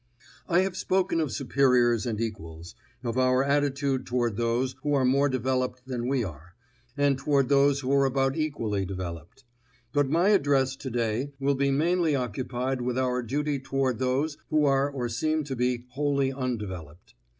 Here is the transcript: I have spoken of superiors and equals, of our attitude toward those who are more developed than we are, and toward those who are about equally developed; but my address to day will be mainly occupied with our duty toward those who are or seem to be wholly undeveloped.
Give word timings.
I 0.49 0.61
have 0.61 0.75
spoken 0.75 1.19
of 1.19 1.31
superiors 1.31 2.07
and 2.07 2.19
equals, 2.19 2.73
of 3.03 3.19
our 3.19 3.43
attitude 3.43 4.07
toward 4.07 4.35
those 4.35 4.73
who 4.81 4.95
are 4.95 5.05
more 5.05 5.29
developed 5.29 5.85
than 5.85 6.07
we 6.07 6.23
are, 6.23 6.55
and 6.97 7.19
toward 7.19 7.49
those 7.49 7.81
who 7.81 7.93
are 7.93 8.05
about 8.05 8.35
equally 8.35 8.83
developed; 8.83 9.43
but 9.93 10.09
my 10.09 10.29
address 10.29 10.75
to 10.77 10.89
day 10.89 11.33
will 11.39 11.53
be 11.53 11.69
mainly 11.69 12.15
occupied 12.15 12.81
with 12.81 12.97
our 12.97 13.21
duty 13.21 13.59
toward 13.59 13.99
those 13.99 14.39
who 14.49 14.65
are 14.65 14.89
or 14.89 15.07
seem 15.07 15.43
to 15.43 15.55
be 15.55 15.85
wholly 15.89 16.33
undeveloped. 16.33 17.13